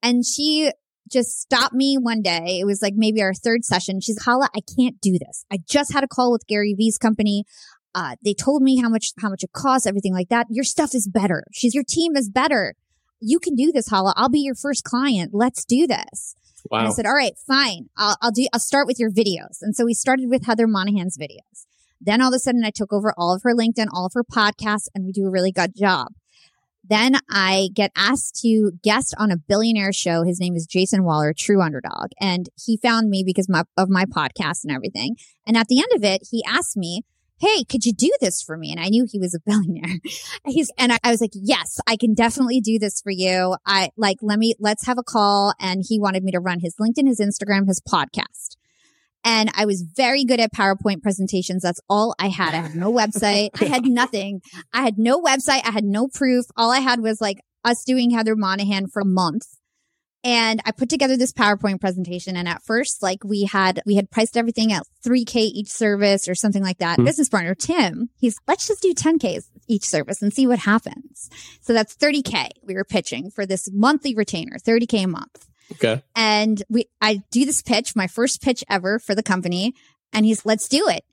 [0.03, 0.71] And she
[1.11, 2.59] just stopped me one day.
[2.59, 3.99] It was like maybe our third session.
[4.01, 5.45] She's, Hala, I can't do this.
[5.51, 7.45] I just had a call with Gary Vee's company.
[7.93, 10.47] Uh, they told me how much, how much it costs, everything like that.
[10.49, 11.43] Your stuff is better.
[11.51, 12.75] She's, your team is better.
[13.19, 14.13] You can do this, Hala.
[14.15, 15.31] I'll be your first client.
[15.33, 16.35] Let's do this.
[16.81, 17.89] And I said, all right, fine.
[17.97, 19.57] I'll, I'll do, I'll start with your videos.
[19.61, 21.65] And so we started with Heather Monahan's videos.
[21.99, 24.23] Then all of a sudden I took over all of her LinkedIn, all of her
[24.23, 26.13] podcasts, and we do a really good job.
[26.91, 30.23] Then I get asked to guest on a billionaire show.
[30.23, 32.09] His name is Jason Waller, True Underdog.
[32.19, 35.15] And he found me because my, of my podcast and everything.
[35.47, 37.03] And at the end of it, he asked me,
[37.39, 38.71] Hey, could you do this for me?
[38.71, 39.99] And I knew he was a billionaire.
[40.45, 43.55] He's, and I, I was like, yes, I can definitely do this for you.
[43.65, 45.53] I like, let me, let's have a call.
[45.61, 48.57] And he wanted me to run his LinkedIn, his Instagram, his podcast.
[49.23, 51.61] And I was very good at PowerPoint presentations.
[51.63, 52.53] That's all I had.
[52.53, 53.49] I had no website.
[53.61, 54.41] I had nothing.
[54.73, 55.61] I had no website.
[55.65, 56.45] I had no proof.
[56.57, 59.45] All I had was like us doing Heather Monahan for a month.
[60.23, 62.35] And I put together this PowerPoint presentation.
[62.35, 66.35] And at first, like we had, we had priced everything at 3K each service or
[66.35, 66.97] something like that.
[66.97, 67.05] Mm-hmm.
[67.05, 71.29] Business partner, Tim, he's, let's just do 10Ks each service and see what happens.
[71.61, 75.47] So that's 30K we were pitching for this monthly retainer, 30K a month.
[75.73, 76.01] Okay.
[76.15, 79.73] And we, I do this pitch, my first pitch ever for the company.
[80.13, 81.05] And he's, let's do it.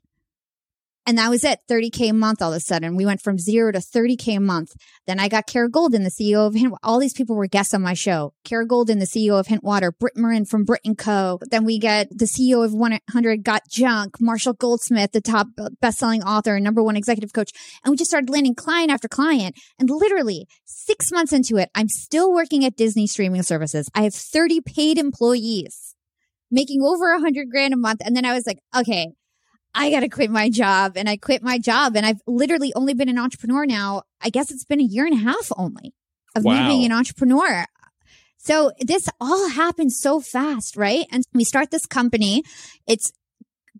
[1.09, 2.95] And that was it, 30K a month all of a sudden.
[2.95, 4.73] We went from zero to 30K a month.
[5.07, 6.75] Then I got Kara Goldin, the CEO of Hint.
[6.83, 8.35] All these people were guests on my show.
[8.43, 11.39] Kara Goldin, the CEO of Hint Water, Brit Morin from Brit & Co.
[11.49, 16.21] Then we get the CEO of 100 Got Junk, Marshall Goldsmith, the top uh, best-selling
[16.21, 17.53] author and number one executive coach.
[17.83, 19.55] And we just started landing client after client.
[19.79, 23.89] And literally six months into it, I'm still working at Disney streaming services.
[23.95, 25.95] I have 30 paid employees
[26.51, 28.01] making over a hundred grand a month.
[28.05, 29.07] And then I was like, okay,
[29.73, 30.93] I got to quit my job.
[30.95, 31.95] And I quit my job.
[31.95, 34.03] And I've literally only been an entrepreneur now.
[34.21, 35.93] I guess it's been a year and a half only
[36.35, 36.61] of wow.
[36.61, 37.65] me being an entrepreneur.
[38.37, 41.05] So this all happened so fast, right?
[41.11, 42.43] And we start this company.
[42.87, 43.11] It's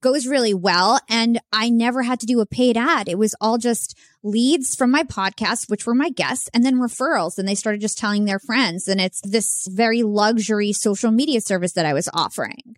[0.01, 0.99] goes really well.
[1.09, 3.09] And I never had to do a paid ad.
[3.09, 7.37] It was all just leads from my podcast, which were my guests, and then referrals.
[7.37, 8.87] And they started just telling their friends.
[8.87, 12.68] And it's this very luxury social media service that I was offering.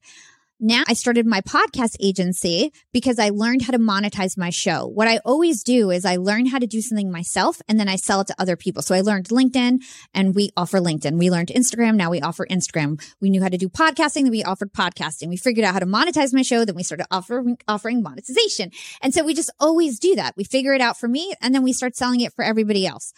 [0.64, 4.86] Now I started my podcast agency because I learned how to monetize my show.
[4.86, 7.96] What I always do is I learn how to do something myself and then I
[7.96, 8.84] sell it to other people.
[8.84, 9.80] So I learned LinkedIn
[10.14, 11.18] and we offer LinkedIn.
[11.18, 11.96] We learned Instagram.
[11.96, 13.04] Now we offer Instagram.
[13.20, 14.22] We knew how to do podcasting.
[14.22, 15.30] Then we offered podcasting.
[15.30, 16.64] We figured out how to monetize my show.
[16.64, 18.70] Then we started offering, offering monetization.
[19.02, 20.36] And so we just always do that.
[20.38, 23.14] We figure it out for me and then we start selling it for everybody else.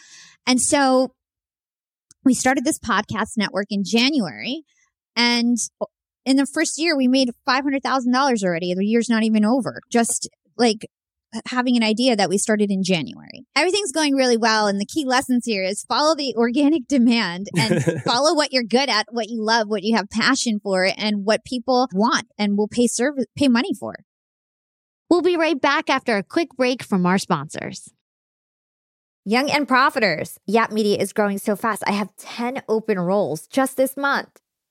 [0.47, 1.13] And so
[2.23, 4.63] we started this podcast network in January
[5.17, 5.57] and
[6.25, 8.73] in the first year, we made $500,000 already.
[8.73, 9.81] The year's not even over.
[9.91, 10.85] Just like
[11.45, 13.45] having an idea that we started in January.
[13.55, 14.67] Everything's going really well.
[14.67, 18.89] And the key lessons here is follow the organic demand and follow what you're good
[18.89, 22.67] at, what you love, what you have passion for, and what people want and will
[22.67, 23.95] pay service, pay money for.
[25.09, 27.89] We'll be right back after a quick break from our sponsors.
[29.25, 30.37] Young and Profiters.
[30.47, 31.83] Yap Media is growing so fast.
[31.87, 34.39] I have 10 open roles just this month.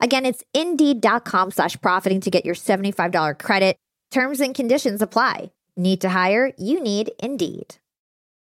[0.00, 3.76] Again, it's indeed.com slash profiting to get your $75 credit.
[4.10, 5.50] Terms and conditions apply.
[5.76, 6.52] Need to hire?
[6.56, 7.76] You need Indeed.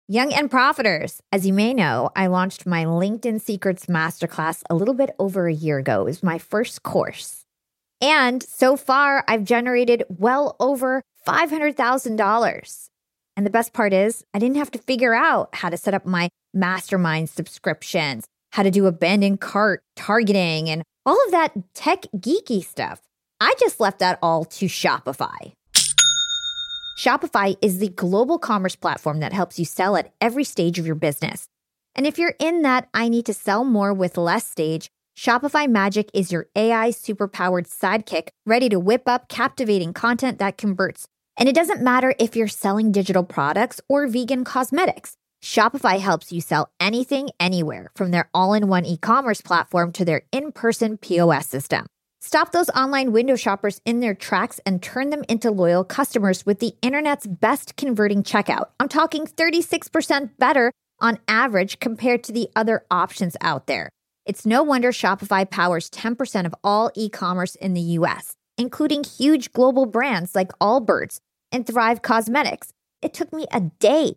[0.09, 1.19] Young and Profiters.
[1.33, 5.53] As you may know, I launched my LinkedIn Secrets Masterclass a little bit over a
[5.53, 6.03] year ago.
[6.03, 7.45] It was my first course.
[8.01, 12.89] And so far, I've generated well over $500,000.
[13.37, 16.07] And the best part is, I didn't have to figure out how to set up
[16.07, 22.63] my mastermind subscriptions, how to do abandoned cart targeting, and all of that tech geeky
[22.63, 23.01] stuff.
[23.41, 25.53] I just left that all to Shopify.
[26.99, 30.95] Shopify is the global commerce platform that helps you sell at every stage of your
[30.95, 31.47] business.
[31.95, 36.11] And if you're in that I need to sell more with less stage, Shopify Magic
[36.13, 41.07] is your AI superpowered sidekick ready to whip up captivating content that converts.
[41.39, 45.17] And it doesn't matter if you're selling digital products or vegan cosmetics.
[45.47, 50.05] Shopify helps you sell anything, anywhere, from their all in one e commerce platform to
[50.05, 51.87] their in person POS system.
[52.21, 56.59] Stop those online window shoppers in their tracks and turn them into loyal customers with
[56.59, 58.71] the internet's best converting checkout.
[58.81, 63.89] I'm talking 36% better on average compared to the other options out there.
[64.25, 69.53] It's no wonder Shopify powers 10% of all e commerce in the US, including huge
[69.53, 71.21] global brands like Allbirds
[71.53, 72.71] and Thrive Causemetics.
[73.01, 74.17] It took me a day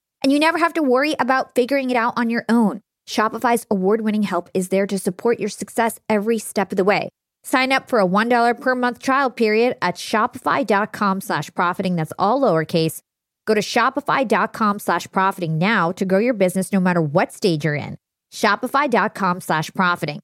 [0.23, 2.81] and you never have to worry about figuring it out on your own.
[3.07, 7.09] Shopify's award winning help is there to support your success every step of the way.
[7.43, 11.95] Sign up for a $1 per month trial period at shopify.com slash profiting.
[11.95, 13.01] That's all lowercase.
[13.45, 17.75] Go to shopify.com slash profiting now to grow your business no matter what stage you're
[17.75, 17.97] in.
[18.31, 20.21] Shopify.com slash profiting.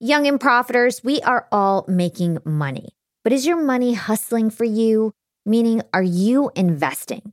[0.00, 2.88] Young and profiters, we are all making money.
[3.22, 5.12] But is your money hustling for you?
[5.46, 7.32] Meaning, are you investing?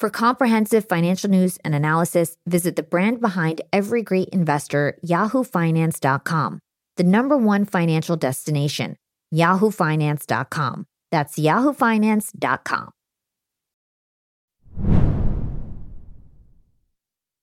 [0.00, 6.60] For comprehensive financial news and analysis, visit the brand behind every great investor, yahoofinance.com,
[6.96, 8.96] the number one financial destination,
[9.34, 10.86] yahoofinance.com.
[11.10, 12.90] That's yahoofinance.com.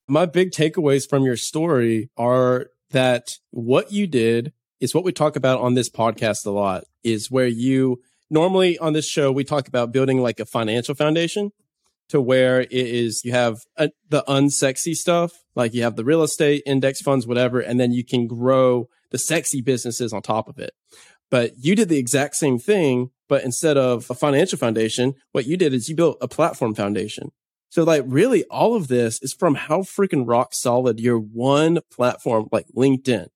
[0.08, 5.36] My big takeaways from your story are that what you did is what we talk
[5.36, 8.02] about on this podcast a lot is where you
[8.32, 11.52] normally on this show we talk about building like a financial foundation
[12.10, 16.24] to where it is you have a, the unsexy stuff like you have the real
[16.24, 20.60] estate index funds whatever and then you can grow the sexy businesses on top of
[20.60, 20.72] it.
[21.30, 25.58] But you did the exact same thing but instead of a financial foundation what you
[25.58, 27.32] did is you built a platform foundation.
[27.70, 32.48] So like really all of this is from how freaking rock solid your one platform
[32.52, 33.28] like linkedin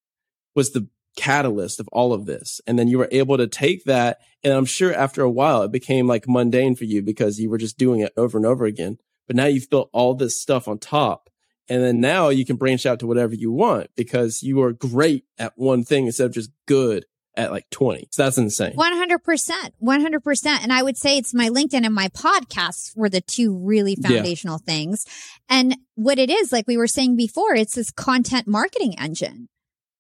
[0.55, 2.62] was the catalyst of all of this.
[2.66, 4.20] And then you were able to take that.
[4.43, 7.57] And I'm sure after a while, it became like mundane for you because you were
[7.57, 8.97] just doing it over and over again.
[9.28, 11.30] But now you've built all this stuff on top.
[11.70, 15.26] And then now you can branch out to whatever you want because you are great
[15.38, 17.05] at one thing instead of just good
[17.36, 18.09] at like 20.
[18.12, 18.74] So that's insane.
[18.74, 19.72] 100%.
[19.82, 20.45] 100%.
[20.64, 24.59] And I would say it's my LinkedIn and my podcasts were the two really foundational
[24.66, 24.74] yeah.
[24.74, 25.05] things.
[25.49, 29.47] And what it is, like we were saying before, it's this content marketing engine.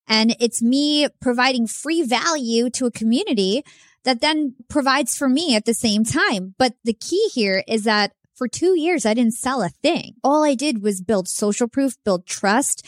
[0.07, 3.63] And it's me providing free value to a community
[4.03, 6.55] that then provides for me at the same time.
[6.57, 10.15] But the key here is that for two years, I didn't sell a thing.
[10.23, 12.85] All I did was build social proof, build trust,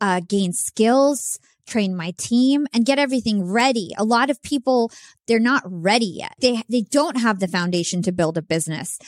[0.00, 3.94] uh, gain skills, train my team and get everything ready.
[3.96, 4.90] A lot of people,
[5.26, 6.34] they're not ready yet.
[6.40, 8.98] They, they don't have the foundation to build a business.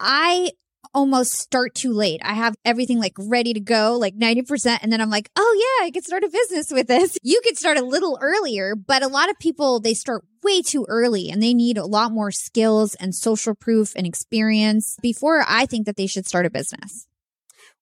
[0.00, 0.50] I
[0.96, 2.22] almost start too late.
[2.24, 4.78] I have everything like ready to go, like 90%.
[4.80, 7.18] And then I'm like, oh yeah, I could start a business with this.
[7.26, 10.86] You could start a little earlier, but a lot of people, they start way too
[10.88, 15.66] early and they need a lot more skills and social proof and experience before I
[15.66, 17.08] think that they should start a business.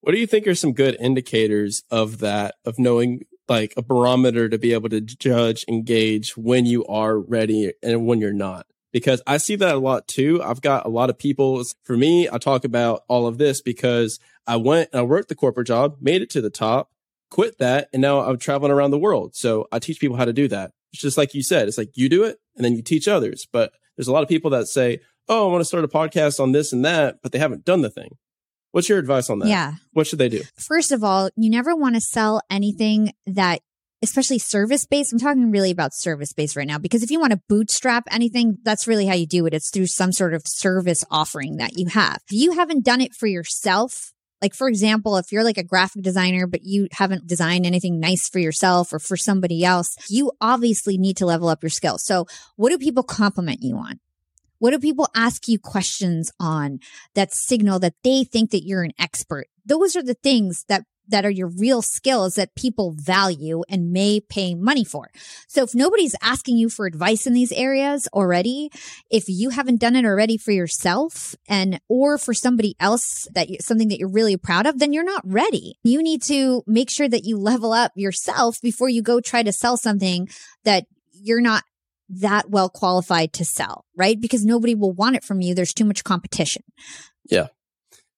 [0.01, 4.49] What do you think are some good indicators of that, of knowing like a barometer
[4.49, 8.65] to be able to judge, engage when you are ready and when you're not?
[8.95, 10.41] Because I see that a lot too.
[10.41, 11.61] I've got a lot of people.
[11.83, 15.35] For me, I talk about all of this because I went and I worked the
[15.35, 16.89] corporate job, made it to the top,
[17.29, 19.35] quit that, and now I'm traveling around the world.
[19.35, 20.71] So I teach people how to do that.
[20.93, 23.45] It's just like you said, it's like you do it and then you teach others.
[23.51, 26.39] But there's a lot of people that say, Oh, I want to start a podcast
[26.39, 28.15] on this and that, but they haven't done the thing.
[28.71, 29.49] What's your advice on that?
[29.49, 29.73] Yeah.
[29.91, 30.43] What should they do?
[30.55, 33.59] First of all, you never want to sell anything that
[34.05, 35.11] especially service based.
[35.11, 38.57] I'm talking really about service based right now because if you want to bootstrap anything,
[38.63, 39.53] that's really how you do it.
[39.53, 42.19] It's through some sort of service offering that you have.
[42.29, 46.03] If you haven't done it for yourself, like, for example, if you're like a graphic
[46.03, 50.97] designer, but you haven't designed anything nice for yourself or for somebody else, you obviously
[50.97, 52.03] need to level up your skills.
[52.05, 53.99] So what do people compliment you on?
[54.59, 56.79] What do people ask you questions on
[57.13, 59.47] that signal that they think that you're an expert?
[59.65, 64.19] Those are the things that that are your real skills that people value and may
[64.19, 65.09] pay money for.
[65.47, 68.69] So if nobody's asking you for advice in these areas already,
[69.09, 73.57] if you haven't done it already for yourself and or for somebody else that you,
[73.61, 75.77] something that you're really proud of, then you're not ready.
[75.83, 79.51] You need to make sure that you level up yourself before you go try to
[79.51, 80.27] sell something
[80.63, 81.63] that you're not
[82.09, 84.19] that well qualified to sell, right?
[84.19, 85.55] Because nobody will want it from you.
[85.55, 86.63] There's too much competition.
[87.29, 87.47] Yeah.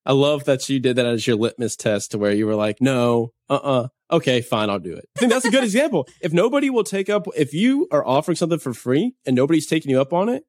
[0.07, 2.77] I love that you did that as your litmus test to where you were like,
[2.79, 3.83] no, uh uh-uh.
[3.83, 5.05] uh okay, fine, I'll do it.
[5.17, 6.07] I think that's a good example.
[6.21, 9.91] If nobody will take up, if you are offering something for free and nobody's taking
[9.91, 10.43] you up on it,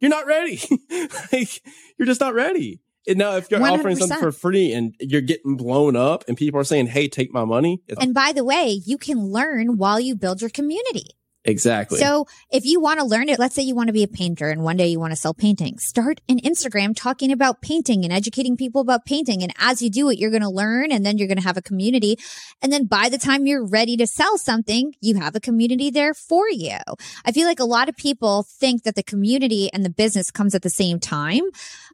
[0.00, 0.60] you're not ready.
[1.32, 1.62] like,
[1.98, 2.80] you're just not ready.
[3.06, 3.78] And now, if you're 100%.
[3.78, 7.32] offering something for free and you're getting blown up and people are saying, hey, take
[7.32, 7.82] my money.
[8.00, 11.06] And by the way, you can learn while you build your community.
[11.44, 11.98] Exactly.
[11.98, 14.50] So if you want to learn it, let's say you want to be a painter
[14.50, 18.12] and one day you want to sell paintings, start an Instagram talking about painting and
[18.12, 19.42] educating people about painting.
[19.42, 21.56] And as you do it, you're going to learn and then you're going to have
[21.56, 22.18] a community.
[22.60, 26.12] And then by the time you're ready to sell something, you have a community there
[26.12, 26.78] for you.
[27.24, 30.54] I feel like a lot of people think that the community and the business comes
[30.54, 31.44] at the same time.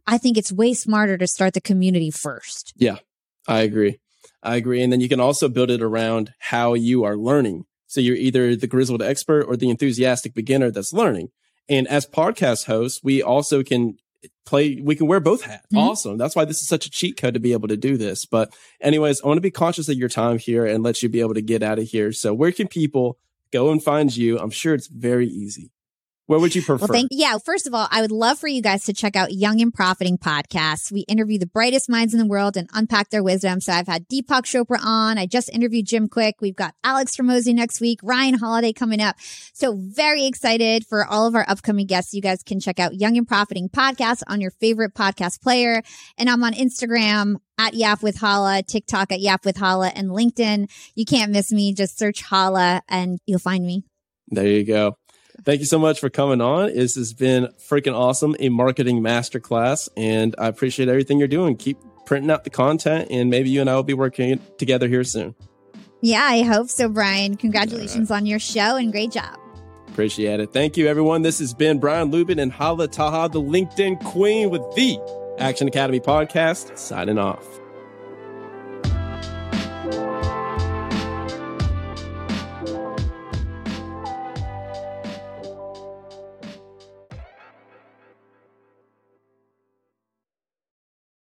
[0.08, 2.72] I think it's way smarter to start the community first.
[2.76, 2.96] Yeah,
[3.46, 4.00] I agree.
[4.42, 4.82] I agree.
[4.82, 8.56] And then you can also build it around how you are learning so you're either
[8.56, 11.30] the grizzled expert or the enthusiastic beginner that's learning.
[11.68, 13.96] And as podcast hosts, we also can
[14.44, 15.66] play, we can wear both hats.
[15.66, 15.78] Mm-hmm.
[15.78, 16.18] Awesome.
[16.18, 18.24] That's why this is such a cheat code to be able to do this.
[18.24, 21.20] But anyways, I want to be conscious of your time here and let you be
[21.20, 22.12] able to get out of here.
[22.12, 23.18] So where can people
[23.52, 24.38] go and find you?
[24.38, 25.70] I'm sure it's very easy.
[26.26, 26.86] What would you prefer?
[26.86, 27.38] Well, thank, yeah.
[27.38, 30.18] First of all, I would love for you guys to check out Young and Profiting
[30.18, 30.90] podcast.
[30.90, 33.60] We interview the brightest minds in the world and unpack their wisdom.
[33.60, 35.18] So I've had Deepak Chopra on.
[35.18, 36.34] I just interviewed Jim Kwik.
[36.40, 39.14] We've got Alex Hormozi next week, Ryan Holiday coming up.
[39.52, 42.12] So very excited for all of our upcoming guests.
[42.12, 45.80] You guys can check out Young and Profiting podcast on your favorite podcast player.
[46.18, 50.68] And I'm on Instagram at Yap with Hala, TikTok at Yap with Hala, and LinkedIn.
[50.96, 51.72] You can't miss me.
[51.72, 53.84] Just search Hala and you'll find me.
[54.28, 54.98] There you go.
[55.44, 56.74] Thank you so much for coming on.
[56.74, 61.56] This has been freaking awesome, a marketing masterclass, and I appreciate everything you're doing.
[61.56, 65.04] Keep printing out the content, and maybe you and I will be working together here
[65.04, 65.34] soon.
[66.00, 67.36] Yeah, I hope so, Brian.
[67.36, 68.16] Congratulations right.
[68.16, 69.38] on your show and great job.
[69.88, 70.52] Appreciate it.
[70.52, 71.22] Thank you, everyone.
[71.22, 74.98] This has been Brian Luebben and Hala Taha, the LinkedIn queen with the
[75.38, 77.44] Action Academy podcast, signing off.